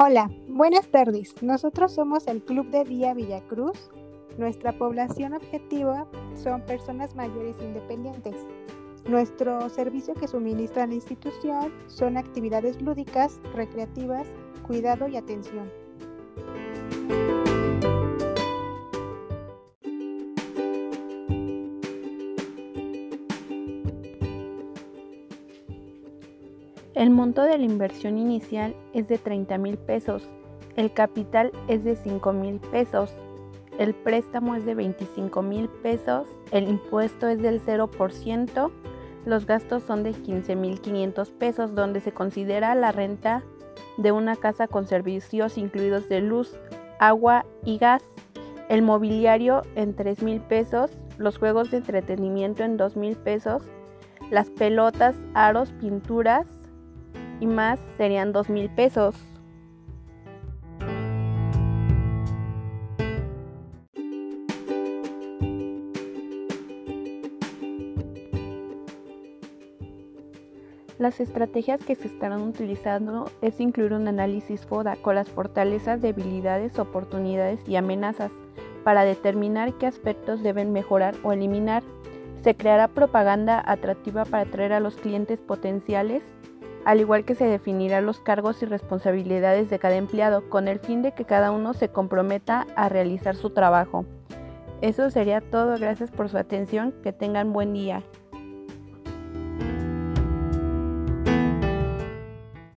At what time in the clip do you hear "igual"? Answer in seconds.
87.00-87.26